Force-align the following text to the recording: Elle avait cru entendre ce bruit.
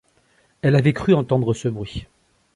Elle 0.63 0.75
avait 0.75 0.93
cru 0.93 1.13
entendre 1.13 1.53
ce 1.53 1.67
bruit. 1.67 2.07